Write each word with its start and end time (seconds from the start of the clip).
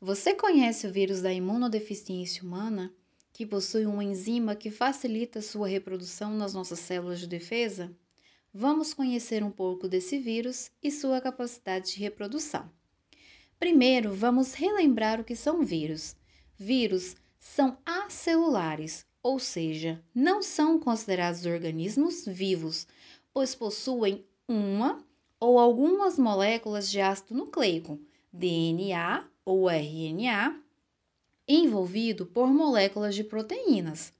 Você 0.00 0.32
conhece 0.32 0.86
o 0.86 0.92
vírus 0.92 1.20
da 1.22 1.32
imunodeficiência 1.32 2.44
humana, 2.44 2.94
que 3.32 3.44
possui 3.44 3.84
uma 3.84 4.04
enzima 4.04 4.54
que 4.54 4.70
facilita 4.70 5.42
sua 5.42 5.66
reprodução 5.66 6.36
nas 6.36 6.54
nossas 6.54 6.78
células 6.78 7.18
de 7.18 7.26
defesa? 7.26 7.92
Vamos 8.54 8.94
conhecer 8.94 9.42
um 9.42 9.50
pouco 9.50 9.88
desse 9.88 10.16
vírus 10.16 10.70
e 10.80 10.92
sua 10.92 11.20
capacidade 11.20 11.94
de 11.94 11.98
reprodução. 11.98 12.70
Primeiro, 13.58 14.14
vamos 14.14 14.54
relembrar 14.54 15.20
o 15.20 15.24
que 15.24 15.34
são 15.34 15.64
vírus. 15.64 16.14
Vírus 16.56 17.16
são 17.40 17.76
acelulares, 17.84 19.04
ou 19.20 19.40
seja, 19.40 20.00
não 20.14 20.40
são 20.42 20.78
considerados 20.78 21.44
organismos 21.44 22.24
vivos, 22.24 22.86
pois 23.32 23.52
possuem 23.52 24.24
uma 24.46 25.04
ou 25.40 25.58
algumas 25.58 26.16
moléculas 26.16 26.88
de 26.88 27.00
ácido 27.00 27.34
nucleico, 27.34 27.98
DNA 28.32 29.28
ou 29.48 29.66
RNA, 29.70 30.60
envolvido 31.48 32.26
por 32.26 32.48
moléculas 32.48 33.14
de 33.14 33.24
proteínas. 33.24 34.12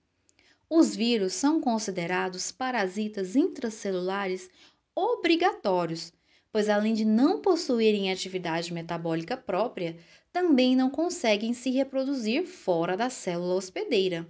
Os 0.70 0.96
vírus 0.96 1.34
são 1.34 1.60
considerados 1.60 2.50
parasitas 2.50 3.36
intracelulares 3.36 4.48
obrigatórios, 4.94 6.14
pois 6.50 6.70
além 6.70 6.94
de 6.94 7.04
não 7.04 7.42
possuírem 7.42 8.10
atividade 8.10 8.72
metabólica 8.72 9.36
própria, 9.36 9.98
também 10.32 10.74
não 10.74 10.88
conseguem 10.88 11.52
se 11.52 11.68
reproduzir 11.68 12.46
fora 12.46 12.96
da 12.96 13.10
célula 13.10 13.54
hospedeira. 13.54 14.26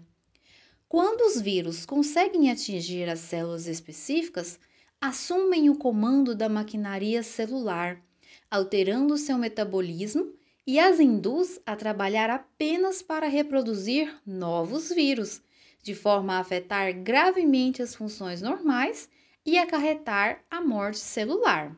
Quando 0.88 1.20
os 1.20 1.40
vírus 1.40 1.86
conseguem 1.86 2.50
atingir 2.50 3.08
as 3.08 3.20
células 3.20 3.68
específicas, 3.68 4.58
assumem 5.00 5.70
o 5.70 5.76
comando 5.76 6.34
da 6.34 6.48
maquinaria 6.48 7.22
celular, 7.22 8.02
alterando 8.50 9.16
seu 9.16 9.38
metabolismo 9.38 10.36
e 10.68 10.78
as 10.78 11.00
induz 11.00 11.58
a 11.64 11.74
trabalhar 11.74 12.28
apenas 12.28 13.00
para 13.00 13.26
reproduzir 13.26 14.14
novos 14.26 14.90
vírus, 14.90 15.40
de 15.82 15.94
forma 15.94 16.34
a 16.34 16.40
afetar 16.40 16.92
gravemente 16.92 17.80
as 17.80 17.94
funções 17.94 18.42
normais 18.42 19.08
e 19.46 19.56
acarretar 19.56 20.44
a 20.50 20.60
morte 20.60 20.98
celular. 20.98 21.74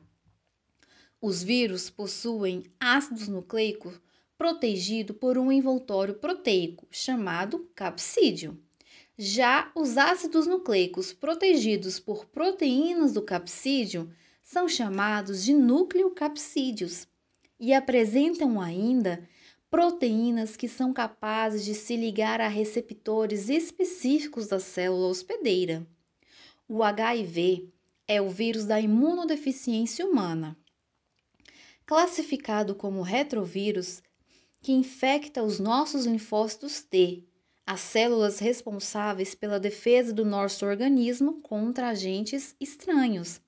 Os 1.23 1.41
vírus 1.41 1.89
possuem 1.89 2.65
ácidos 2.81 3.28
nucleicos 3.28 3.95
protegido 4.37 5.15
por 5.15 5.39
um 5.39 5.53
envoltório 5.53 6.15
proteico 6.15 6.89
chamado 6.91 7.70
capsídeo. 7.77 8.61
Já 9.17 9.70
os 9.72 9.97
ácidos 9.97 10.48
nucleicos 10.48 11.12
protegidos 11.12 12.00
por 12.00 12.27
proteínas 12.27 13.12
do 13.12 13.22
capsídeo 13.22 14.12
são 14.43 14.69
chamados 14.69 15.45
de 15.45 15.55
nucleocapsídeos 15.55 17.06
e 17.61 17.75
apresentam 17.75 18.58
ainda 18.58 19.28
proteínas 19.70 20.56
que 20.56 20.66
são 20.66 20.92
capazes 20.92 21.64
de 21.64 21.75
se 21.75 21.97
ligar 21.97 22.41
a 22.41 22.48
receptores 22.48 23.48
específicos 23.48 24.48
da 24.48 24.58
célula 24.58 25.08
hospedeira. 25.08 25.86
O 26.66 26.83
HIV 26.83 27.69
é 28.08 28.20
o 28.20 28.31
vírus 28.31 28.64
da 28.64 28.81
imunodeficiência 28.81 30.05
humana. 30.05 30.56
Classificado 31.86 32.75
como 32.75 33.03
retrovírus, 33.03 34.03
que 34.61 34.72
infecta 34.72 35.42
os 35.42 35.61
nossos 35.61 36.06
linfócitos 36.06 36.81
T, 36.83 37.25
as 37.66 37.81
células 37.81 38.41
responsáveis 38.41 39.34
pela 39.34 39.61
defesa 39.61 40.12
do 40.12 40.25
nosso 40.25 40.66
organismo 40.66 41.41
contra 41.41 41.88
agentes 41.88 42.56
estranhos. 42.61 43.41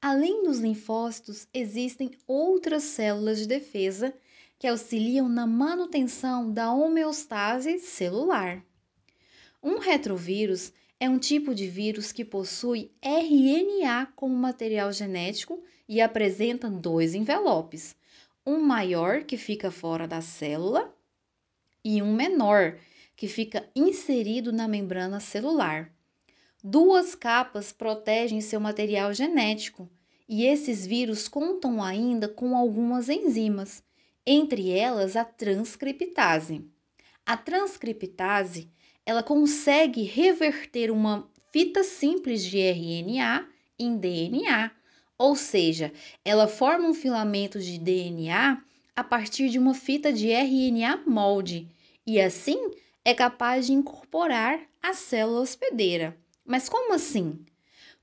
Além 0.00 0.44
dos 0.44 0.60
linfócitos, 0.60 1.48
existem 1.52 2.12
outras 2.26 2.84
células 2.84 3.38
de 3.38 3.46
defesa 3.46 4.14
que 4.56 4.66
auxiliam 4.66 5.28
na 5.28 5.46
manutenção 5.46 6.52
da 6.52 6.72
homeostase 6.72 7.80
celular. 7.80 8.64
Um 9.60 9.78
retrovírus 9.78 10.72
é 11.00 11.08
um 11.08 11.18
tipo 11.18 11.52
de 11.52 11.66
vírus 11.66 12.12
que 12.12 12.24
possui 12.24 12.92
RNA 13.02 14.06
como 14.14 14.34
material 14.36 14.92
genético 14.92 15.62
e 15.88 16.00
apresenta 16.00 16.70
dois 16.70 17.14
envelopes: 17.14 17.96
um 18.46 18.60
maior 18.60 19.24
que 19.24 19.36
fica 19.36 19.70
fora 19.70 20.06
da 20.06 20.20
célula 20.20 20.94
e 21.84 22.00
um 22.00 22.14
menor 22.14 22.78
que 23.16 23.26
fica 23.26 23.68
inserido 23.74 24.52
na 24.52 24.68
membrana 24.68 25.18
celular. 25.18 25.92
Duas 26.64 27.14
capas 27.14 27.70
protegem 27.70 28.40
seu 28.40 28.58
material 28.58 29.14
genético 29.14 29.88
e 30.28 30.44
esses 30.44 30.84
vírus 30.84 31.28
contam 31.28 31.80
ainda 31.80 32.28
com 32.28 32.56
algumas 32.56 33.08
enzimas, 33.08 33.80
entre 34.26 34.76
elas 34.76 35.14
a 35.14 35.24
transcriptase. 35.24 36.64
A 37.24 37.36
transcriptase, 37.36 38.68
ela 39.06 39.22
consegue 39.22 40.02
reverter 40.02 40.90
uma 40.90 41.30
fita 41.52 41.84
simples 41.84 42.42
de 42.42 42.58
RNA 42.58 43.46
em 43.78 43.96
DNA, 43.96 44.72
ou 45.16 45.36
seja, 45.36 45.92
ela 46.24 46.48
forma 46.48 46.88
um 46.88 46.94
filamento 46.94 47.60
de 47.60 47.78
DNA 47.78 48.60
a 48.96 49.04
partir 49.04 49.48
de 49.48 49.60
uma 49.60 49.74
fita 49.74 50.12
de 50.12 50.32
RNA 50.32 51.04
molde 51.06 51.68
e 52.04 52.20
assim 52.20 52.72
é 53.04 53.14
capaz 53.14 53.66
de 53.66 53.72
incorporar 53.72 54.60
a 54.82 54.92
célula 54.92 55.40
hospedeira. 55.40 56.18
Mas 56.48 56.66
como 56.66 56.94
assim? 56.94 57.44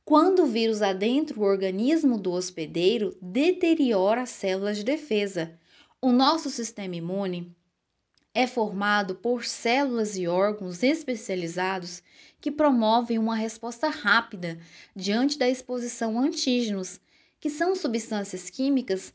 Quando 0.05 0.43
o 0.43 0.45
vírus 0.45 0.83
adentra 0.83 1.39
o 1.39 1.41
organismo 1.41 2.15
do 2.15 2.31
hospedeiro, 2.31 3.17
deteriora 3.19 4.21
as 4.21 4.29
células 4.29 4.77
de 4.77 4.83
defesa. 4.83 5.59
O 5.99 6.11
nosso 6.11 6.51
sistema 6.51 6.95
imune 6.95 7.51
é 8.35 8.45
formado 8.45 9.15
por 9.15 9.45
células 9.45 10.15
e 10.15 10.27
órgãos 10.27 10.83
especializados 10.83 12.03
que 12.39 12.51
promovem 12.51 13.17
uma 13.17 13.35
resposta 13.35 13.89
rápida 13.89 14.59
diante 14.95 15.39
da 15.39 15.49
exposição 15.49 16.19
a 16.19 16.21
antígenos, 16.21 17.01
que 17.39 17.49
são 17.49 17.75
substâncias 17.75 18.47
químicas 18.51 19.11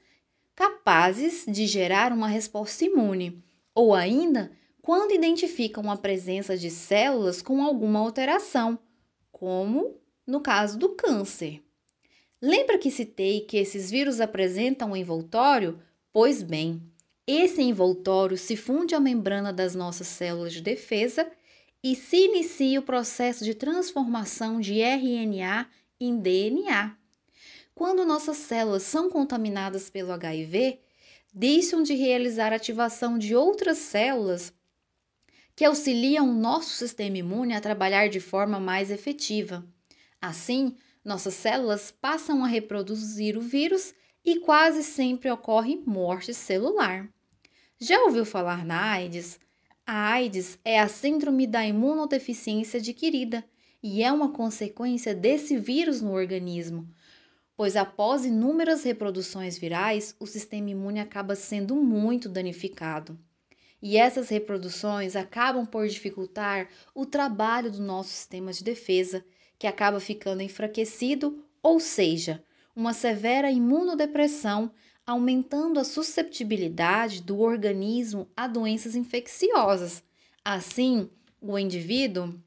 capazes 0.56 1.44
de 1.46 1.68
gerar 1.68 2.12
uma 2.12 2.26
resposta 2.26 2.84
imune, 2.84 3.40
ou 3.72 3.94
ainda 3.94 4.50
quando 4.82 5.14
identificam 5.14 5.88
a 5.88 5.96
presença 5.96 6.58
de 6.58 6.68
células 6.68 7.40
com 7.40 7.62
alguma 7.62 8.00
alteração 8.00 8.76
como 9.40 9.98
no 10.26 10.38
caso 10.42 10.78
do 10.78 10.90
câncer. 10.90 11.64
Lembra 12.42 12.76
que 12.76 12.90
citei 12.90 13.40
que 13.40 13.56
esses 13.56 13.90
vírus 13.90 14.20
apresentam 14.20 14.90
um 14.90 14.96
envoltório? 14.96 15.80
Pois 16.12 16.42
bem, 16.42 16.82
esse 17.26 17.62
envoltório 17.62 18.36
se 18.36 18.54
funde 18.54 18.94
à 18.94 19.00
membrana 19.00 19.50
das 19.50 19.74
nossas 19.74 20.08
células 20.08 20.52
de 20.52 20.60
defesa 20.60 21.26
e 21.82 21.96
se 21.96 22.16
inicia 22.18 22.80
o 22.80 22.82
processo 22.82 23.42
de 23.42 23.54
transformação 23.54 24.60
de 24.60 24.82
RNA 24.82 25.66
em 25.98 26.18
DNA. 26.18 26.94
Quando 27.74 28.04
nossas 28.04 28.36
células 28.36 28.82
são 28.82 29.08
contaminadas 29.08 29.88
pelo 29.88 30.12
HIV, 30.12 30.80
deixam 31.32 31.82
de 31.82 31.94
realizar 31.94 32.52
ativação 32.52 33.16
de 33.16 33.34
outras 33.34 33.78
células 33.78 34.52
que 35.60 35.64
auxiliam 35.66 36.26
o 36.26 36.32
nosso 36.32 36.70
sistema 36.70 37.18
imune 37.18 37.52
a 37.52 37.60
trabalhar 37.60 38.08
de 38.08 38.18
forma 38.18 38.58
mais 38.58 38.90
efetiva. 38.90 39.62
Assim, 40.18 40.74
nossas 41.04 41.34
células 41.34 41.90
passam 41.90 42.42
a 42.42 42.48
reproduzir 42.48 43.36
o 43.36 43.42
vírus 43.42 43.92
e 44.24 44.40
quase 44.40 44.82
sempre 44.82 45.30
ocorre 45.30 45.82
morte 45.84 46.32
celular. 46.32 47.06
Já 47.78 48.02
ouviu 48.04 48.24
falar 48.24 48.64
na 48.64 48.92
AIDS? 48.92 49.38
A 49.86 50.12
AIDS 50.12 50.58
é 50.64 50.80
a 50.80 50.88
síndrome 50.88 51.46
da 51.46 51.66
imunodeficiência 51.66 52.80
adquirida 52.80 53.44
e 53.82 54.02
é 54.02 54.10
uma 54.10 54.32
consequência 54.32 55.14
desse 55.14 55.58
vírus 55.58 56.00
no 56.00 56.12
organismo, 56.12 56.88
pois 57.54 57.76
após 57.76 58.24
inúmeras 58.24 58.82
reproduções 58.82 59.58
virais, 59.58 60.16
o 60.18 60.26
sistema 60.26 60.70
imune 60.70 61.00
acaba 61.00 61.34
sendo 61.34 61.76
muito 61.76 62.30
danificado. 62.30 63.20
E 63.82 63.96
essas 63.96 64.28
reproduções 64.28 65.16
acabam 65.16 65.64
por 65.64 65.88
dificultar 65.88 66.68
o 66.94 67.06
trabalho 67.06 67.70
do 67.70 67.80
nosso 67.80 68.10
sistema 68.10 68.52
de 68.52 68.62
defesa, 68.62 69.24
que 69.58 69.66
acaba 69.66 69.98
ficando 70.00 70.42
enfraquecido, 70.42 71.44
ou 71.62 71.80
seja, 71.80 72.44
uma 72.74 72.92
severa 72.92 73.50
imunodepressão, 73.50 74.70
aumentando 75.06 75.80
a 75.80 75.84
susceptibilidade 75.84 77.22
do 77.22 77.40
organismo 77.40 78.28
a 78.36 78.46
doenças 78.46 78.94
infecciosas. 78.94 80.02
Assim, 80.44 81.10
o 81.40 81.58
indivíduo 81.58 82.38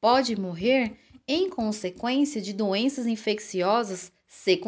pode 0.00 0.38
morrer 0.38 0.96
em 1.26 1.48
consequência 1.48 2.40
de 2.40 2.52
doenças 2.52 3.06
infecciosas 3.06 4.12
secundárias. 4.26 4.58